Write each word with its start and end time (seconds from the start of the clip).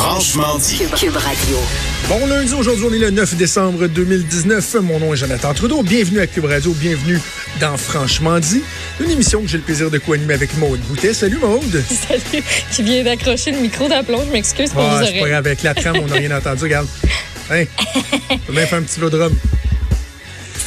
Franchement 0.00 0.56
dit. 0.56 0.80
Cube 0.96 1.14
Radio. 1.14 1.58
Bon 2.08 2.26
lundi, 2.26 2.54
aujourd'hui 2.54 2.86
on 2.88 2.94
est 2.94 2.98
le 2.98 3.10
9 3.10 3.34
décembre 3.36 3.86
2019. 3.86 4.76
Mon 4.80 4.98
nom 4.98 5.12
est 5.12 5.18
Jonathan 5.18 5.52
Trudeau. 5.52 5.82
Bienvenue 5.82 6.20
à 6.20 6.26
Cube 6.26 6.46
Radio, 6.46 6.72
bienvenue 6.72 7.20
dans 7.60 7.76
Franchement 7.76 8.40
dit, 8.40 8.62
une 8.98 9.10
émission 9.10 9.42
que 9.42 9.48
j'ai 9.48 9.58
le 9.58 9.62
plaisir 9.62 9.90
de 9.90 9.98
co-animer 9.98 10.32
avec 10.32 10.56
Maude 10.56 10.80
Boutet. 10.88 11.12
Salut 11.12 11.36
Maude. 11.36 11.84
Salut, 12.08 12.42
qui 12.72 12.82
vient 12.82 13.04
d'accrocher 13.04 13.50
le 13.50 13.58
micro 13.58 13.88
d'aplomb. 13.88 14.24
Je 14.26 14.32
m'excuse 14.32 14.70
pour 14.70 14.80
Ah, 14.82 15.02
c'est 15.04 15.20
pas 15.20 15.28
grave, 15.28 15.46
avec 15.46 15.62
la 15.62 15.74
trame, 15.74 15.96
on 16.02 16.06
n'a 16.06 16.14
rien 16.14 16.30
entendu. 16.36 16.62
Regarde. 16.64 16.88
Hein? 17.50 17.64
On 18.30 18.38
peut 18.38 18.52
même 18.54 18.66
faire 18.66 18.78
un 18.78 18.82
petit 18.82 19.00
lot 19.00 19.10
de 19.10 19.18
rhum. 19.18 19.34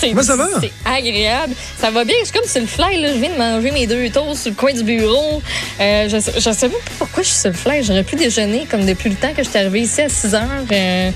C'est- 0.04 0.10
Comment 0.10 0.24
ça 0.24 0.36
va? 0.36 0.48
C'est 0.62 0.72
agréable. 0.86 1.54
Ça 1.80 1.90
va 1.92 2.04
bien. 2.06 2.16
Je 2.22 2.26
suis 2.30 2.34
comme 2.40 2.48
sur 2.50 2.62
le 2.62 2.68
fly. 2.68 3.02
Là. 3.02 3.14
Je 3.14 3.20
viens 3.20 3.30
de 3.34 3.38
manger 3.38 3.72
mes 3.72 3.88
deux 3.88 4.10
toasts 4.10 4.42
sur 4.44 4.52
le 4.52 4.56
coin 4.58 4.74
du 4.74 4.84
bureau. 4.84 5.42
Euh, 5.80 6.10
je, 6.10 6.20
sais- 6.20 6.34
je 6.36 6.52
sais 6.52 6.68
même 6.68 6.78
pas 6.78 6.92
pourquoi 7.00 7.24
je 7.24 7.30
suis 7.30 7.40
sur 7.40 7.50
le 7.50 7.56
fly. 7.56 7.84
J'aurais 7.84 8.04
pu 8.04 8.16
déjeuner 8.16 8.66
comme 8.70 8.86
depuis 8.86 9.10
le 9.10 9.16
temps 9.16 9.34
que 9.36 9.44
je 9.44 9.50
suis 9.50 9.58
arrivée 9.60 9.82
ici 9.82 10.02
à 10.02 10.10
6 10.10 10.34
heures. 10.36 10.42
euh, 10.72 11.12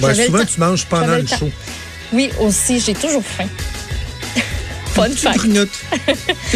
Ben, 0.00 0.14
souvent, 0.14 0.44
tu 0.44 0.60
manges 0.60 0.84
pendant 0.86 1.16
le 1.16 1.26
show. 1.26 1.50
Oui, 2.12 2.30
aussi. 2.40 2.80
J'ai 2.80 2.94
toujours 2.94 3.22
faim. 3.24 3.46
Fun 4.94 5.08
Tu 5.10 5.16
fact. 5.16 5.40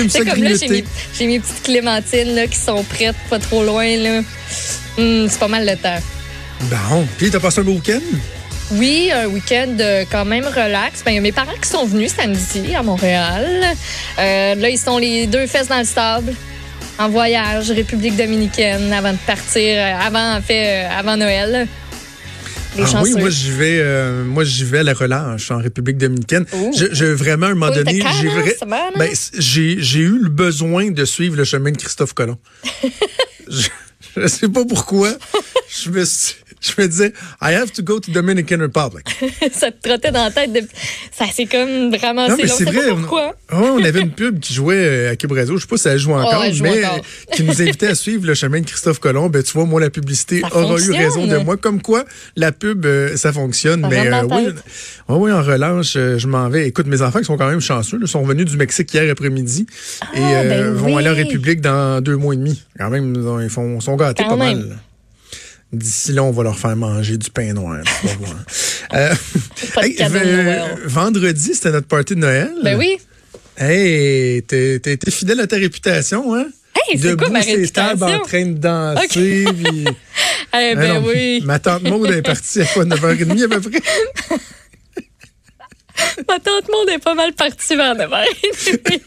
C'est 0.09 0.25
comme 0.27 0.43
là, 0.43 0.51
j'ai 0.61 0.69
mes, 0.69 0.85
j'ai 1.19 1.27
mes 1.27 1.41
petites 1.41 1.63
clémentines 1.63 2.35
là, 2.35 2.47
qui 2.47 2.59
sont 2.59 2.83
prêtes, 2.85 3.17
pas 3.31 3.39
trop 3.39 3.65
loin. 3.65 3.97
là. 3.97 4.21
Hum, 4.99 5.27
c'est 5.31 5.39
pas 5.39 5.49
mal 5.49 5.65
le 5.67 5.77
temps. 5.77 5.99
Bon. 6.63 7.07
Puis, 7.17 7.31
t'as 7.31 7.41
passé 7.41 7.61
un 7.61 7.65
beau 7.65 7.73
week-end? 7.73 8.01
Oui, 8.73 9.11
un 9.15 9.27
week-end 9.29 9.77
euh, 9.81 10.05
quand 10.11 10.25
même 10.25 10.45
relax. 10.45 11.03
Ben, 11.05 11.13
il 11.13 11.15
y 11.15 11.19
a 11.19 11.21
mes 11.21 11.33
parents 11.33 11.55
qui 11.63 11.69
sont 11.69 11.87
venus 11.87 12.13
samedi 12.15 12.75
à 12.75 12.83
Montréal. 12.83 13.63
Euh, 14.19 14.55
là, 14.57 14.69
ils 14.69 14.79
sont 14.79 14.99
les 14.99 15.27
deux 15.27 15.47
fesses 15.47 15.69
dans 15.69 15.79
le 15.79 15.85
sable. 15.85 16.35
En 16.99 17.09
voyage, 17.09 17.71
République 17.71 18.17
dominicaine, 18.17 18.93
avant 18.93 19.13
de 19.13 19.19
partir, 19.27 19.63
euh, 19.79 20.07
avant, 20.07 20.37
en 20.37 20.41
fait, 20.41 20.85
avant 20.87 21.17
Noël. 21.17 21.69
Ah 22.79 23.03
oui, 23.03 23.13
moi 23.21 23.31
j'y 23.31 23.51
vais, 23.53 23.79
euh, 23.81 24.23
moi 24.25 24.45
j'y 24.45 24.65
vais 24.65 24.81
à 24.81 24.83
la 24.83 24.93
relâche 24.93 25.51
en 25.51 25.57
République 25.59 25.97
dominicaine. 25.97 26.45
Je- 26.93 27.05
vraiment 27.07 27.47
à 27.47 27.51
un 27.51 27.55
moment 27.55 27.71
donné, 27.85 28.03
j'ai 28.21 28.29
hein, 28.29 28.91
ben, 28.99 29.11
j'ai 29.39 29.77
j'ai 29.79 30.01
eu 30.01 30.19
le 30.23 30.29
besoin 30.29 30.91
de 30.91 31.05
suivre 31.07 31.37
le 31.37 31.45
chemin 31.45 31.71
de 31.71 31.79
Christophe 31.79 32.13
Colomb. 32.13 32.37
je, 33.49 33.69
je 34.19 34.27
sais 34.27 34.49
pas 34.49 34.65
pourquoi. 34.67 35.09
je 35.85 35.89
me 35.91 36.05
suis- 36.05 36.35
je 36.77 36.83
me 36.83 36.89
disais 36.89 37.13
I 37.43 37.55
have 37.55 37.73
to 37.73 37.83
go 37.83 38.01
to 38.01 38.11
Dominican 38.13 38.59
Republic. 38.61 39.07
ça 39.53 39.71
te 39.71 39.89
trottait 39.89 40.11
dans 40.11 40.25
la 40.25 40.31
tête. 40.31 40.53
De... 40.53 40.61
Ça 41.13 41.25
c'est 41.33 41.47
comme 41.47 41.91
vraiment 41.95 42.29
Non, 42.29 42.37
mais 42.37 42.47
c'est 42.49 42.65
vrai. 42.65 42.87
pas 42.89 42.93
On, 42.93 42.97
pourquoi. 43.01 43.35
Ah, 43.49 43.61
on 43.63 43.85
avait 43.85 44.01
une 44.01 44.11
pub 44.13 44.41
qui 44.41 44.55
jouait 44.55 44.77
euh, 44.87 45.13
à 45.13 45.17
Cube 45.17 45.33
Radio. 45.33 45.57
Je 45.57 45.63
sais 45.63 45.67
pas 45.69 45.77
si 45.77 45.89
elle 45.89 45.99
joue 45.99 46.13
encore, 46.13 46.45
elle 46.45 46.55
joue 46.55 46.65
mais 46.65 46.85
encore. 46.85 47.01
qui 47.33 47.43
nous 47.43 47.61
invitait 47.63 47.89
à 47.89 47.95
suivre 47.95 48.27
le 48.27 48.35
chemin 48.35 48.61
de 48.61 48.67
Christophe 48.67 48.99
Colomb. 48.99 49.29
Ben, 49.29 49.43
tu 49.43 49.53
vois, 49.53 49.65
moi, 49.65 49.81
la 49.81 49.91
publicité 49.91 50.41
Ça 50.41 50.57
aura 50.57 50.79
eu 50.81 50.93
raison 50.93 51.27
de 51.27 51.37
moi. 51.39 51.57
Comme 51.57 51.81
quoi, 51.83 52.05
la 52.37 52.53
pub, 52.53 52.85
euh, 52.87 53.17
ça 53.17 53.33
fonctionne. 53.33 53.83
Ça 53.83 53.89
mais 53.89 54.11
rentre 54.11 54.29
dans 54.29 54.37
oui, 55.09 55.33
en 55.33 55.43
relâche, 55.43 55.95
euh, 55.97 56.19
je 56.19 56.27
m'en 56.27 56.49
vais. 56.49 56.67
Écoute, 56.67 56.87
mes 56.87 57.01
enfants 57.03 57.21
qui 57.21 57.25
sont 57.27 57.37
quand 57.37 57.49
même 57.49 57.61
chanceux. 57.61 57.99
Ils 58.01 58.09
sont 58.09 58.23
revenus 58.23 58.47
du 58.47 58.57
Mexique 58.57 58.93
hier 58.93 59.11
après-midi 59.11 59.67
et 60.15 60.19
euh, 60.19 60.43
ben 60.49 60.71
vont 60.75 60.87
oui. 60.95 60.99
aller 60.99 61.11
en 61.11 61.15
République 61.15 61.61
dans 61.61 62.01
deux 62.01 62.17
mois 62.17 62.35
et 62.35 62.37
demi. 62.37 62.63
Quand 62.79 62.91
même, 62.91 63.15
ils, 63.15 63.27
ont- 63.27 63.41
ils 63.41 63.49
font, 63.51 63.81
sont 63.81 63.97
gâtés 63.97 64.25
Quand 64.25 64.37
pas 64.37 64.45
même. 64.45 64.59
mal. 64.59 64.79
D'ici 65.73 66.13
là, 66.13 66.23
on 66.23 66.31
va 66.31 66.45
leur 66.45 66.59
faire 66.59 66.77
manger 66.77 67.17
du 67.19 67.31
pain 67.31 67.53
noir. 67.53 67.83
tu 68.01 68.07
vas 68.07 68.15
voir. 68.15 68.35
Euh, 68.95 69.13
hey, 69.83 69.97
vendredi, 70.85 71.51
c'était 71.55 71.73
notre 71.73 71.89
party 71.89 72.15
de 72.15 72.21
Noël. 72.21 72.53
Ben 72.63 72.79
oui. 72.79 72.97
Hey, 73.59 74.43
t'es 74.45 74.81
fidèle 75.11 75.41
à 75.41 75.47
ta 75.49 75.57
réputation, 75.57 76.33
hein? 76.37 76.47
Hey, 76.89 76.97
c'est 76.97 77.17
quoi 77.17 77.29
ma 77.31 77.41
réputation? 77.41 78.07
en 78.07 78.21
train 78.21 78.47
de 78.47 78.59
danser. 78.59 79.45
puis- 79.65 79.85
Eh 80.55 80.73
Ah 80.73 80.75
ben 80.77 80.95
non, 81.03 81.09
oui. 81.09 81.43
Ma 81.45 81.59
tante 81.59 81.83
Maud 81.83 82.09
est 82.13 82.23
partie 82.23 82.61
à 82.61 82.67
quoi, 82.67 82.85
9h30 82.85 83.45
à 83.45 83.49
peu 83.49 83.61
près? 83.61 83.83
Ma 86.29 86.39
tante 86.39 86.69
Monde 86.71 86.89
est 86.91 87.03
pas 87.03 87.15
mal 87.15 87.33
partie 87.33 87.75
vers 87.75 87.95
9h30. 87.97 89.01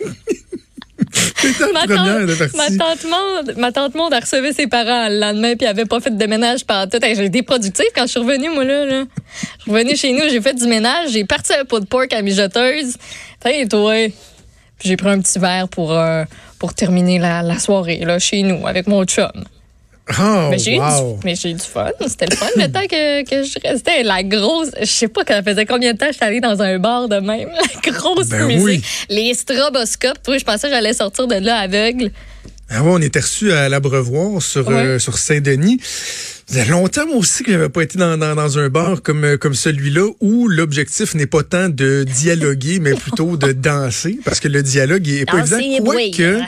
Ma, 1.73 1.87
tante, 1.87 2.27
ma 2.27 2.57
partie. 2.57 2.77
tante 2.77 3.03
Monde, 3.05 3.53
ma 3.57 3.71
tante 3.71 3.95
Monde 3.95 4.13
a 4.13 4.19
recevé 4.19 4.53
ses 4.53 4.67
parents 4.67 5.07
le 5.07 5.19
lendemain 5.19 5.55
puis 5.55 5.65
elle 5.65 5.69
avait 5.69 5.85
pas 5.85 5.99
fait 5.99 6.15
de 6.15 6.25
ménage 6.25 6.65
pendant 6.65 6.87
tout. 6.89 7.03
Hey, 7.03 7.15
j'ai 7.15 7.25
été 7.25 7.43
productive 7.43 7.85
quand 7.95 8.03
je 8.03 8.07
suis 8.07 8.19
revenue, 8.19 8.49
moi, 8.49 8.63
là. 8.65 8.85
là. 8.85 9.03
Je 9.57 9.61
suis 9.63 9.71
revenue 9.71 9.95
chez 9.95 10.11
nous, 10.11 10.29
j'ai 10.29 10.41
fait 10.41 10.53
du 10.53 10.67
ménage, 10.67 11.11
j'ai 11.11 11.25
parti 11.25 11.53
un 11.53 11.65
pot 11.65 11.79
de 11.79 11.85
porc 11.85 12.05
à 12.11 12.21
mijoteuse. 12.21 12.95
T'sais, 13.39 13.65
toi? 13.67 13.93
Puis 14.79 14.89
j'ai 14.89 14.97
pris 14.97 15.09
un 15.09 15.19
petit 15.19 15.39
verre 15.39 15.67
pour, 15.67 15.91
euh, 15.91 16.23
pour 16.57 16.73
terminer 16.73 17.19
la, 17.19 17.41
la 17.41 17.59
soirée, 17.59 17.99
là, 18.05 18.19
chez 18.19 18.41
nous, 18.43 18.65
avec 18.67 18.87
mon 18.87 19.03
chum. 19.05 19.31
Oh, 20.19 20.47
mais 20.49 20.57
j'ai 20.57 20.75
eu, 20.75 20.79
wow. 20.79 21.19
du- 21.23 21.49
eu 21.49 21.57
fun. 21.59 21.89
C'était 22.07 22.25
le 22.25 22.35
fun 22.35 22.47
le 22.55 22.67
temps 22.71 22.87
que, 22.89 23.23
que 23.23 23.43
je 23.47 23.59
restais. 23.63 24.03
La 24.03 24.23
grosse. 24.23 24.69
Je 24.79 24.85
sais 24.85 25.07
pas, 25.07 25.21
ça 25.27 25.43
faisait 25.43 25.65
combien 25.65 25.93
de 25.93 25.97
temps 25.97 26.07
j'étais 26.11 26.25
allée 26.25 26.39
dans 26.39 26.61
un 26.61 26.79
bar 26.79 27.07
de 27.07 27.17
même. 27.17 27.49
La 27.49 27.91
grosse 27.91 28.29
Ben 28.29 28.45
musique. 28.47 28.63
oui. 28.63 28.81
Les 29.09 29.33
stroboscopes. 29.35 30.23
Toi, 30.23 30.37
je 30.37 30.43
pensais 30.45 30.67
que 30.67 30.73
j'allais 30.73 30.93
sortir 30.93 31.27
de 31.27 31.35
là 31.35 31.57
aveugle. 31.57 32.11
Ah 32.71 32.83
ouais, 32.83 32.91
on 32.93 33.01
était 33.01 33.19
reçus 33.19 33.51
à 33.51 33.67
l'Abreuvoir 33.67 34.41
sur, 34.43 34.69
euh, 34.69 34.99
sur 34.99 35.17
Saint-Denis. 35.17 35.79
Ça 35.81 36.61
faisait 36.61 36.65
longtemps, 36.71 37.05
moi 37.07 37.15
aussi, 37.17 37.43
que 37.43 37.51
j'avais 37.51 37.69
pas 37.69 37.81
été 37.81 37.97
dans, 37.97 38.15
dans, 38.17 38.35
dans 38.35 38.59
un 38.59 38.69
bar 38.69 39.01
comme, 39.01 39.23
euh, 39.23 39.37
comme 39.37 39.55
celui-là 39.55 40.07
où 40.19 40.47
l'objectif 40.47 41.15
n'est 41.15 41.25
pas 41.27 41.41
tant 41.43 41.69
de 41.69 42.03
dialoguer, 42.03 42.79
mais 42.79 42.93
plutôt 42.93 43.37
de 43.37 43.51
danser. 43.53 44.19
Parce 44.23 44.39
que 44.39 44.47
le 44.47 44.61
dialogue 44.61 45.07
est 45.09 45.25
pas 45.25 45.41
Danser 45.41 45.55
évident. 45.63 45.85
Quoique, 45.85 45.99
bouillir. 46.11 46.45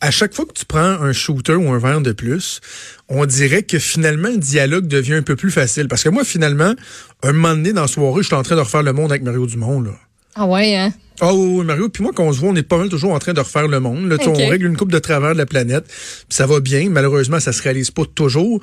À 0.00 0.10
chaque 0.10 0.34
fois 0.34 0.46
que 0.46 0.52
tu 0.52 0.64
prends 0.64 0.80
un 0.80 1.12
shooter 1.12 1.54
ou 1.54 1.70
un 1.72 1.78
verre 1.78 2.00
de 2.00 2.12
plus, 2.12 2.60
on 3.08 3.26
dirait 3.26 3.62
que 3.62 3.78
finalement, 3.78 4.28
le 4.28 4.38
dialogue 4.38 4.86
devient 4.86 5.14
un 5.14 5.22
peu 5.22 5.36
plus 5.36 5.50
facile. 5.50 5.88
Parce 5.88 6.04
que 6.04 6.08
moi, 6.08 6.24
finalement, 6.24 6.74
un 7.22 7.32
moment 7.32 7.54
donné 7.54 7.72
dans 7.72 7.82
la 7.82 7.88
soirée, 7.88 8.22
je 8.22 8.28
suis 8.28 8.36
en 8.36 8.42
train 8.42 8.56
de 8.56 8.60
refaire 8.60 8.82
le 8.82 8.92
monde 8.92 9.10
avec 9.10 9.22
Mario 9.22 9.46
Dumont, 9.46 9.80
là. 9.80 9.92
Ah 10.34 10.46
ouais, 10.46 10.76
hein? 10.76 10.92
Ah 11.20 11.34
oui, 11.34 11.58
oui, 11.58 11.64
Mario. 11.64 11.88
Puis 11.88 12.04
moi, 12.04 12.12
quand 12.14 12.22
on 12.22 12.32
se 12.32 12.38
voit, 12.38 12.50
on 12.50 12.54
est 12.54 12.62
pas 12.62 12.78
mal 12.78 12.88
toujours 12.88 13.12
en 13.12 13.18
train 13.18 13.32
de 13.32 13.40
refaire 13.40 13.66
le 13.66 13.80
monde. 13.80 14.08
Là. 14.08 14.16
On 14.24 14.34
règle 14.34 14.66
une 14.66 14.76
coupe 14.76 14.92
de 14.92 15.00
travers 15.00 15.32
de 15.32 15.38
la 15.38 15.46
planète. 15.46 15.84
Puis 15.86 16.26
ça 16.28 16.46
va 16.46 16.60
bien. 16.60 16.88
Malheureusement, 16.90 17.40
ça 17.40 17.52
se 17.52 17.60
réalise 17.60 17.90
pas 17.90 18.04
toujours. 18.14 18.60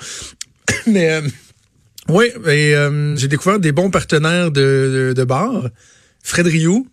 Mais 0.88 1.10
euh, 1.10 1.22
oui, 2.08 2.28
et, 2.48 2.76
euh, 2.76 3.16
j'ai 3.18 3.28
découvert 3.28 3.60
des 3.60 3.74
bons 3.74 3.90
partenaires 3.90 4.52
de, 4.52 5.10
de, 5.10 5.14
de 5.14 5.24
bar. 5.26 5.70
Fred 6.24 6.48
Rioux, 6.48 6.88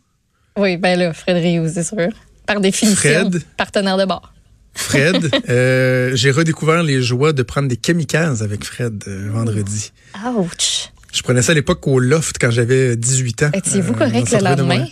Oui, 0.59 0.77
ben 0.77 0.99
là, 0.99 1.13
Fred 1.13 1.37
Rioux, 1.37 1.69
c'est 1.73 1.85
sûr. 1.85 2.09
Par 2.47 2.61
définition, 2.61 2.97
Fred. 2.97 3.43
partenaire 3.57 3.97
de 3.97 4.05
bar. 4.05 4.33
Fred. 4.75 5.31
euh, 5.51 6.13
j'ai 6.15 6.31
redécouvert 6.31 6.83
les 6.83 7.03
joies 7.03 7.33
de 7.33 7.43
prendre 7.43 7.69
des 7.69 7.77
kamikazes 7.77 8.43
avec 8.43 8.65
Fred 8.65 9.05
euh, 9.07 9.29
vendredi. 9.31 9.93
Ouch! 10.37 10.89
Je 11.13 11.23
prenais 11.23 11.43
ça 11.43 11.53
à 11.53 11.55
l'époque 11.55 11.87
au 11.87 11.99
loft 11.99 12.37
quand 12.41 12.51
j'avais 12.51 12.97
18 12.97 13.43
ans. 13.45 13.51
Étiez-vous 13.53 13.93
Euh, 13.93 13.97
correct 13.99 14.33
le 14.33 14.39
lendemain? 14.43 14.87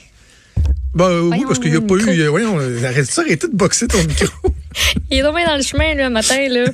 Ben, 0.95 1.05
euh, 1.07 1.21
oui, 1.23 1.45
parce 1.47 1.59
qu'il 1.59 1.71
n'y 1.71 1.77
a 1.77 1.81
le 1.81 1.87
pas 1.87 1.95
micro. 1.95 2.11
eu. 2.13 2.27
voyons, 2.27 2.59
arrête 2.85 3.07
ça, 3.07 3.23
arrêtez 3.23 3.47
de 3.49 3.57
boxer 3.57 3.87
ton 3.89 4.03
micro. 4.05 4.27
Il 5.11 5.19
est 5.19 5.23
tombé 5.23 5.45
dans 5.47 5.57
le 5.57 5.63
chemin, 5.63 5.95
là, 5.95 6.11
matin, 6.11 6.47
là. 6.49 6.65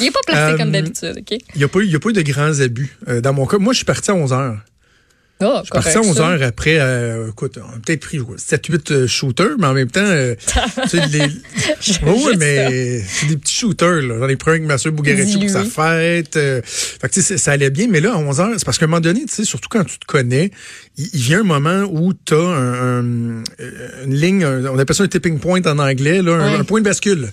Il 0.00 0.06
est 0.06 0.10
pas 0.10 0.20
placé 0.26 0.56
comme 0.58 0.72
d'habitude, 0.72 1.14
OK? 1.18 1.30
Il 1.54 1.58
n'y 1.58 1.62
a, 1.62 1.66
a 1.66 1.68
pas 1.68 1.80
eu 2.10 2.12
de 2.12 2.22
grands 2.22 2.60
abus. 2.60 2.96
Dans 3.22 3.32
mon 3.32 3.46
cas, 3.46 3.58
moi, 3.58 3.72
je 3.72 3.78
suis 3.78 3.84
parti 3.84 4.10
à 4.10 4.14
11 4.14 4.32
heures. 4.32 4.58
Oh, 5.40 5.58
Je 5.60 5.62
suis 5.66 5.70
parti 5.72 5.96
à 5.96 6.00
11 6.00 6.20
heures 6.20 6.42
après, 6.42 6.78
euh, 6.80 7.28
écoute, 7.28 7.58
on 7.62 7.76
a 7.76 7.78
peut-être 7.78 8.00
pris 8.00 8.18
7-8 8.18 8.92
euh, 8.92 9.06
shooters, 9.06 9.56
mais 9.58 9.66
en 9.66 9.72
même 9.74 9.90
temps, 9.90 10.00
euh, 10.00 10.34
tu 10.82 10.88
sais, 10.88 11.06
les... 11.06 11.20
Oui, 12.02 12.36
mais 12.38 13.00
c'est 13.06 13.26
des 13.26 13.36
petits 13.36 13.54
shooters, 13.54 14.02
là. 14.02 14.16
J'en 14.18 14.28
ai 14.28 14.34
pris 14.36 14.50
un 14.50 14.54
avec 14.54 14.66
ma 14.66 14.78
soeur 14.78 14.92
Bougaretti 14.92 15.38
pour 15.38 15.48
sa 15.50 15.62
fête. 15.64 16.36
euh, 16.36 16.60
fait 16.64 17.08
que, 17.08 17.14
tu 17.14 17.22
sais, 17.22 17.38
ça 17.38 17.52
allait 17.52 17.70
bien, 17.70 17.86
mais 17.88 18.00
là, 18.00 18.14
à 18.14 18.16
11 18.18 18.40
heures, 18.40 18.50
c'est 18.56 18.64
parce 18.64 18.78
qu'à 18.78 18.86
un 18.86 18.88
moment 18.88 19.00
donné, 19.00 19.20
tu 19.26 19.32
sais, 19.34 19.44
surtout 19.44 19.68
quand 19.70 19.84
tu 19.84 19.98
te 19.98 20.06
connais, 20.06 20.50
il, 20.96 21.08
il 21.12 21.20
vient 21.20 21.40
un 21.40 21.44
moment 21.44 21.84
où 21.88 22.12
tu 22.14 22.34
as 22.34 22.38
un, 22.38 22.98
un- 23.00 23.42
une 24.06 24.14
ligne, 24.14 24.44
on 24.44 24.76
appelle 24.78 24.96
ça 24.96 25.04
un 25.04 25.08
tipping 25.08 25.38
point 25.38 25.60
en 25.66 25.78
anglais, 25.78 26.20
là, 26.20 26.32
un 26.58 26.64
point 26.64 26.80
de 26.80 26.84
bascule. 26.84 27.28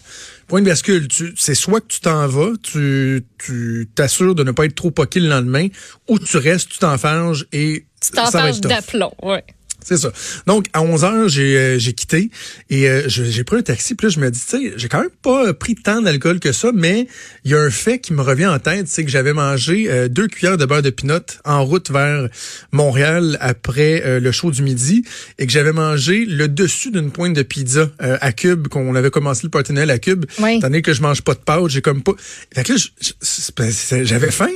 Point 0.47 0.61
de 0.61 0.65
bascule, 0.67 1.07
tu- 1.07 1.33
c'est 1.37 1.55
soit 1.55 1.81
que 1.81 1.87
tu 1.87 1.99
t'en 2.01 2.27
vas, 2.27 2.51
tu 2.61 3.25
tu 3.43 3.89
t'assures 3.95 4.35
de 4.35 4.43
ne 4.43 4.51
pas 4.51 4.65
être 4.65 4.75
trop 4.75 4.91
poqué 4.91 5.19
le 5.19 5.27
lendemain, 5.27 5.67
ou 6.07 6.19
tu 6.19 6.37
restes, 6.37 6.69
tu 6.69 6.77
t'enfarges 6.77 7.47
et 7.51 7.85
Tu 8.01 8.11
t'enfarges 8.11 8.61
d'aplomb, 8.69 9.11
ouais. 9.23 9.43
C'est 9.85 9.97
ça. 9.97 10.11
Donc, 10.47 10.65
à 10.73 10.81
11 10.81 11.03
heures, 11.03 11.29
j'ai 11.29 11.57
euh, 11.57 11.79
j'ai 11.79 11.93
quitté 11.93 12.29
et 12.69 12.89
euh, 12.89 13.03
j'ai 13.07 13.43
pris 13.43 13.57
un 13.57 13.61
taxi. 13.61 13.95
Puis 13.95 14.07
là, 14.07 14.13
je 14.13 14.19
me 14.19 14.29
dis, 14.29 14.39
tu 14.39 14.57
sais, 14.57 14.73
j'ai 14.75 14.89
quand 14.89 14.99
même 14.99 15.09
pas 15.21 15.53
pris 15.53 15.75
tant 15.75 16.01
d'alcool 16.01 16.39
que 16.39 16.51
ça, 16.51 16.71
mais 16.73 17.07
il 17.43 17.51
y 17.51 17.55
a 17.55 17.59
un 17.59 17.69
fait 17.69 17.99
qui 17.99 18.13
me 18.13 18.21
revient 18.21 18.47
en 18.47 18.59
tête, 18.59 18.87
c'est 18.87 19.05
que 19.05 19.11
j'avais 19.11 19.33
mangé 19.33 19.85
euh, 19.89 20.07
deux 20.07 20.27
cuillères 20.27 20.57
de 20.57 20.65
beurre 20.65 20.81
de 20.81 20.89
pinot 20.89 21.19
en 21.43 21.63
route 21.63 21.91
vers 21.91 22.27
Montréal 22.71 23.37
après 23.39 24.03
euh, 24.05 24.19
le 24.19 24.31
show 24.31 24.51
du 24.51 24.61
midi 24.61 25.03
et 25.37 25.45
que 25.45 25.51
j'avais 25.51 25.71
mangé 25.71 26.25
le 26.25 26.47
dessus 26.47 26.91
d'une 26.91 27.11
pointe 27.11 27.33
de 27.33 27.43
pizza 27.43 27.89
euh, 28.01 28.17
à 28.21 28.31
Cube, 28.31 28.67
qu'on 28.67 28.95
avait 28.95 29.11
commencé 29.11 29.47
le 29.47 29.73
Noël 29.73 29.91
à 29.91 29.99
Cube. 29.99 30.25
Oui. 30.39 30.59
Donné 30.59 30.81
que 30.81 30.93
je 30.93 31.01
mange 31.01 31.21
pas 31.21 31.33
de 31.33 31.39
pâtes, 31.39 31.69
j'ai 31.69 31.81
comme 31.81 32.03
pas... 32.03 32.13
Fait 32.53 32.63
que 32.63 32.73
là, 32.73 34.03
j'avais 34.03 34.31
faim. 34.31 34.49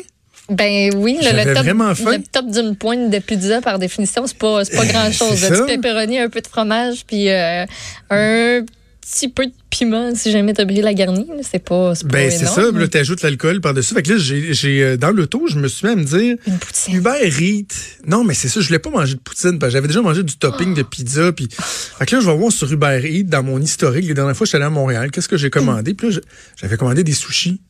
Ben 0.49 0.91
oui, 0.95 1.17
le, 1.19 1.23
J'avais 1.23 1.45
le 1.45 1.53
top, 1.53 2.45
le 2.45 2.51
d'une 2.51 2.75
pointe 2.75 3.09
de 3.09 3.19
pizza, 3.19 3.61
par 3.61 3.79
définition, 3.79 4.25
c'est 4.25 4.37
pas, 4.37 4.63
pas 4.65 4.85
grand 4.85 5.11
chose. 5.11 5.35
c'est 5.35 5.47
Un 5.47 5.65
petit 5.65 5.77
pepperoni, 5.77 6.19
un 6.19 6.29
peu 6.29 6.41
de 6.41 6.47
fromage, 6.47 7.05
puis 7.05 7.29
euh, 7.29 7.65
un 8.09 8.61
petit 9.01 9.27
peu 9.29 9.45
de 9.45 9.51
piment 9.69 10.13
si 10.15 10.31
jamais 10.31 10.53
t'as 10.53 10.65
brillé 10.65 10.81
la 10.81 10.93
garnie. 10.93 11.27
là. 11.27 11.41
C'est 11.49 11.63
pas, 11.63 11.93
Ben, 12.05 12.31
c'est 12.31 12.45
ça. 12.45 12.71
Là, 12.71 12.87
t'ajoutes 12.87 13.21
l'alcool 13.21 13.61
par-dessus. 13.61 13.93
Fait 13.93 14.03
que 14.03 14.13
là, 14.13 14.17
j'ai, 14.17 14.83
euh, 14.83 14.97
dans 14.97 15.11
l'auto, 15.11 15.47
je 15.47 15.57
me 15.57 15.67
suis 15.67 15.85
mis 15.87 15.93
à 15.93 15.95
me 15.95 16.03
dire, 16.03 16.35
Une 16.47 16.57
poutine. 16.57 16.95
Uber 16.95 17.27
Eats. 17.27 17.75
Non, 18.07 18.23
mais 18.23 18.33
c'est 18.33 18.47
ça, 18.47 18.59
je 18.59 18.67
voulais 18.67 18.79
pas 18.79 18.89
manger 18.89 19.15
de 19.15 19.19
poutine, 19.19 19.59
parce 19.59 19.71
que 19.71 19.77
j'avais 19.77 19.87
déjà 19.87 20.01
mangé 20.01 20.23
du 20.23 20.35
topping 20.37 20.73
de 20.73 20.83
pizza, 20.83 21.31
puis, 21.31 21.47
fait 21.51 22.05
que 22.05 22.15
là, 22.15 22.21
je 22.21 22.27
vais 22.29 22.35
voir 22.35 22.51
sur 22.51 22.71
Uber 22.71 23.01
Eats, 23.03 23.23
dans 23.23 23.43
mon 23.43 23.61
historique, 23.61 24.05
les 24.05 24.13
dernières 24.13 24.35
fois, 24.35 24.45
je 24.45 24.49
suis 24.49 24.55
allé 24.55 24.65
à 24.65 24.69
Montréal, 24.71 25.11
qu'est-ce 25.11 25.27
que 25.29 25.37
j'ai 25.37 25.49
commandé? 25.49 25.93
Puis 25.93 26.09
là, 26.09 26.19
j'avais 26.59 26.77
commandé 26.77 27.03
des 27.03 27.13
sushis. 27.13 27.61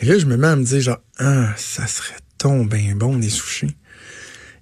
Et 0.00 0.06
là, 0.06 0.18
je 0.18 0.26
me 0.26 0.36
mets 0.36 0.48
à 0.48 0.56
me 0.56 0.64
dire, 0.64 0.80
genre, 0.80 1.00
ah, 1.18 1.54
ça 1.56 1.86
serait 1.86 2.16
donc 2.42 2.70
bien 2.70 2.94
bon, 2.94 3.16
des 3.16 3.30
sushis. 3.30 3.74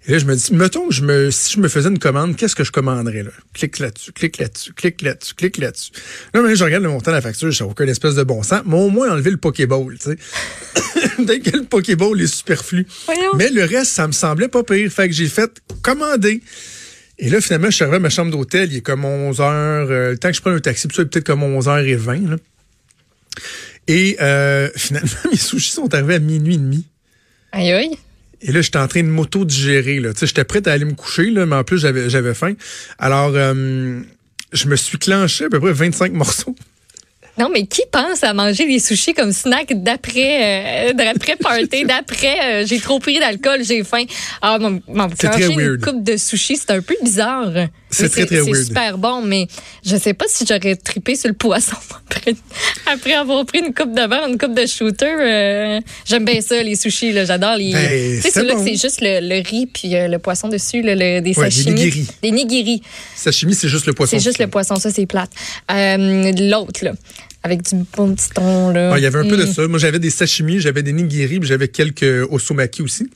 Et 0.07 0.13
là, 0.13 0.19
je 0.19 0.27
me 0.27 0.35
dis, 0.35 0.55
mettons 0.55 0.89
que 0.89 0.95
je 0.95 1.03
me, 1.03 1.31
si 1.31 1.55
je 1.55 1.61
me 1.61 1.69
faisais 1.69 1.89
une 1.89 1.99
commande, 1.99 2.37
qu'est-ce 2.37 2.55
que 2.55 2.63
je 2.63 2.71
commanderais, 2.71 3.23
là? 3.23 3.31
Clique 3.55 3.79
là-dessus, 3.79 4.13
clique 4.13 4.37
là-dessus, 4.37 4.75
clique 4.75 5.01
là-dessus, 5.01 5.35
clique 5.35 5.57
là-dessus. 5.57 5.93
Là, 6.35 6.43
mais 6.43 6.55
je 6.55 6.63
regarde 6.63 6.83
le 6.83 6.91
montant 6.91 7.11
de 7.11 7.17
la 7.17 7.23
facture, 7.23 7.51
je 7.51 7.65
n'ai 7.65 7.71
aucun 7.71 7.87
espèce 7.87 8.15
de 8.15 8.23
bon 8.23 8.43
sens, 8.43 8.63
mais 8.67 8.77
au 8.77 8.91
moins 8.91 9.11
enlever 9.11 9.31
le 9.31 9.39
Pokéball, 9.39 9.97
tu 9.99 10.11
sais. 10.11 10.19
Dès 11.25 11.41
que 11.41 11.57
le 11.57 11.65
Pokéball 11.65 12.21
est 12.21 12.27
superflu. 12.27 12.87
Voyons. 13.07 13.33
Mais 13.37 13.49
le 13.49 13.65
reste, 13.65 13.93
ça 13.93 14.07
me 14.07 14.13
semblait 14.13 14.49
pas 14.49 14.63
pire. 14.63 14.93
Fait 14.93 15.09
que 15.09 15.15
j'ai 15.15 15.29
fait 15.29 15.51
commander. 15.81 16.43
Et 17.19 17.31
là, 17.31 17.41
finalement, 17.41 17.71
je 17.71 17.77
suis 17.77 17.85
arrivé 17.85 17.97
à 17.97 18.01
ma 18.01 18.11
chambre 18.11 18.31
d'hôtel, 18.31 18.73
il 18.73 18.79
est 18.79 18.83
comme 18.83 19.05
11 19.05 19.41
heures, 19.41 19.89
euh, 19.91 20.11
le 20.11 20.19
temps 20.19 20.29
que 20.29 20.37
je 20.37 20.43
prenne 20.43 20.55
un 20.55 20.61
taxi, 20.61 20.87
puis 20.87 20.97
ça, 20.97 21.03
il 21.03 21.07
est 21.07 21.09
peut-être 21.09 21.27
comme 21.27 21.43
11h20, 21.43 22.29
là. 22.29 22.37
Et 23.89 24.17
euh, 24.21 24.69
finalement, 24.77 25.11
mes 25.31 25.37
sushis 25.37 25.73
sont 25.73 25.93
arrivés 25.95 26.15
à 26.15 26.19
minuit 26.19 26.55
et 26.55 26.59
demi. 26.59 26.85
Aïe, 27.53 27.73
aïe. 27.73 27.91
Et 28.43 28.53
là, 28.53 28.61
j'étais 28.61 28.79
en 28.79 28.89
train 28.89 29.03
de 29.03 29.09
m'auto-digérer. 29.09 30.01
là. 30.01 30.13
Tu 30.13 30.21
sais, 30.21 30.27
J'étais 30.27 30.45
prêt 30.45 30.67
à 30.69 30.73
aller 30.73 30.85
me 30.85 30.95
coucher, 30.95 31.31
là, 31.31 31.47
mais 31.47 31.57
en 31.57 31.65
plus, 31.65 31.79
j'avais 31.79 32.11
j'avais 32.11 32.35
faim. 32.35 32.55
Alors, 32.99 33.33
euh, 33.35 34.01
je 34.53 34.69
me 34.69 34.77
suis 34.77 34.99
clenché 34.99 35.47
à 35.47 35.49
peu 35.49 35.61
près 35.61 35.73
25 35.73 36.13
morceaux. 36.13 36.55
Non, 37.37 37.49
mais 37.53 37.67
qui 37.67 37.83
pense 37.91 38.23
à 38.23 38.33
manger 38.33 38.65
des 38.67 38.79
sushis 38.79 39.13
comme 39.13 39.33
snack 39.33 39.73
d'après 39.83 40.91
euh, 40.91 40.93
d'après 40.93 41.35
party, 41.37 41.85
d'après 41.89 42.63
euh, 42.63 42.67
j'ai 42.67 42.79
trop 42.79 43.01
pris 43.01 43.19
d'alcool, 43.19 43.65
j'ai 43.65 43.83
faim. 43.83 44.05
Ah, 44.41 44.59
mon, 44.61 44.81
mon 44.87 45.09
manger 45.09 45.47
une 45.47 45.57
weird. 45.61 45.81
coupe 45.85 46.03
de 46.05 46.17
sushis, 46.17 46.57
c'est 46.59 46.71
un 46.71 46.81
peu 46.81 46.95
bizarre. 47.03 47.51
C'est 47.91 48.09
très, 48.09 48.27
très 48.27 48.41
weird. 48.41 48.55
C'est 48.55 48.65
super 48.65 48.99
bon, 48.99 49.23
mais 49.23 49.47
je 49.85 49.97
sais 49.97 50.15
pas 50.15 50.25
si 50.29 50.45
j'aurais 50.49 50.75
trippé 50.77 51.15
sur 51.17 51.29
le 51.29 51.35
poisson 51.35 51.77
après, 52.11 52.35
après 52.87 53.13
avoir 53.15 53.45
pris 53.47 53.61
une 53.61 53.73
coupe 53.75 53.95
de 53.95 54.07
beurre, 54.07 54.29
une 54.29 54.39
coupe 54.39 54.55
de 54.55 54.67
shooter. 54.67 55.07
euh, 55.21 55.81
J'aime 56.05 56.25
bien 56.25 56.41
ça, 56.41 56.61
les 56.63 56.77
sushis, 56.77 57.13
là, 57.13 57.25
j'adore 57.25 57.57
les. 57.57 57.73
Ben, 57.73 57.89
tu 57.89 57.89
sais, 57.89 58.21
c'est 58.23 58.31
c'est 58.31 58.43
là 58.45 58.55
bon. 58.55 58.65
que 58.65 58.71
c'est 58.71 58.77
juste 58.77 59.01
le, 59.01 59.21
le 59.21 59.43
riz 59.49 59.67
puis 59.67 59.91
le 59.93 60.19
poisson 60.19 60.49
dessus, 60.49 60.83
là, 60.83 60.95
le- 60.95 61.21
des 61.21 61.37
Ouais, 61.37 61.47
des 61.47 61.51
sashimi. 61.51 61.75
nigiri. 61.75 62.07
Des 62.23 62.31
nigiri. 62.31 62.83
Sashimi, 63.17 63.55
c'est 63.55 63.69
juste 63.69 63.87
le 63.87 63.93
poisson. 63.93 64.17
C'est 64.17 64.23
juste 64.25 64.39
le 64.39 64.47
poisson, 64.49 64.77
ça 64.77 64.91
c'est 64.91 65.07
plate. 65.07 65.31
L'autre, 65.69 66.85
là, 66.85 66.93
avec 67.45 67.63
du 67.63 67.77
bon 67.97 68.15
petit 68.15 68.31
thon, 68.31 68.71
là. 68.71 68.93
Ah, 68.95 68.99
Il 68.99 69.03
y 69.03 69.07
avait 69.07 69.19
un 69.21 69.29
peu 69.29 69.37
de 69.37 69.45
Mm. 69.45 69.53
ça. 69.53 69.69
Moi, 69.69 69.79
j'avais 69.79 69.99
des 70.01 70.11
sashimi, 70.11 70.59
j'avais 70.61 70.83
des 70.83 70.93
nigiri, 70.93 71.39
puis 71.39 71.49
j'avais 71.49 71.69
quelques 71.69 72.27
osomaki 72.31 72.83
aussi. 72.83 73.09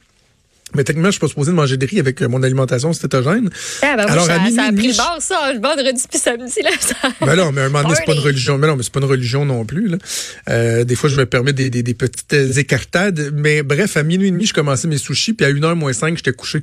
Mais 0.74 0.84
techniquement, 0.84 1.08
je 1.08 1.12
suis 1.12 1.20
pas 1.20 1.28
supposé 1.28 1.50
de 1.50 1.56
manger 1.56 1.78
de 1.78 1.86
riz 1.86 1.98
avec 1.98 2.20
euh, 2.20 2.28
mon 2.28 2.42
alimentation 2.42 2.92
cétogène. 2.92 3.48
Ah, 3.80 3.96
ben, 3.96 4.04
Alors, 4.06 4.26
ça, 4.26 4.34
à 4.34 4.38
minuit 4.40 4.54
ça 4.54 4.64
a 4.64 4.72
pris 4.72 4.88
le 4.88 4.96
bord, 4.96 5.16
ça, 5.20 5.50
le 5.54 5.60
vendredi 5.60 6.02
puis 6.10 6.18
samedi, 6.18 6.60
là. 6.62 6.68
Ça... 6.78 6.94
Ben 7.24 7.36
non, 7.36 7.52
mais 7.52 7.62
à 7.62 7.64
un 7.64 7.68
moment 7.70 7.84
donné, 7.84 7.94
c'est 7.96 8.04
pas 8.04 8.12
une 8.12 8.20
religion. 8.20 8.58
Mais 8.58 8.66
non, 8.66 8.76
mais 8.76 8.82
c'est 8.82 8.92
pas 8.92 9.00
une 9.00 9.06
religion 9.06 9.46
non 9.46 9.64
plus. 9.64 9.88
Là. 9.88 9.96
Euh, 10.50 10.84
des 10.84 10.94
fois, 10.94 11.08
je 11.08 11.16
me 11.16 11.24
permets 11.24 11.54
des, 11.54 11.70
des, 11.70 11.82
des 11.82 11.94
petites 11.94 12.34
euh, 12.34 12.52
écartades. 12.52 13.32
Mais 13.34 13.62
bref, 13.62 13.96
à 13.96 14.02
minuit 14.02 14.28
et 14.28 14.30
demi, 14.30 14.44
je 14.44 14.52
commençais 14.52 14.88
mes 14.88 14.98
sushis, 14.98 15.32
puis 15.32 15.46
à 15.46 15.50
1h 15.50 15.74
moins 15.74 15.94
5, 15.94 16.18
j'étais 16.18 16.32
couché. 16.34 16.60